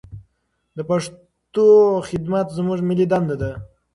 [0.77, 1.65] د پښتو
[2.09, 3.51] خدمت زموږ ملي دنده ده.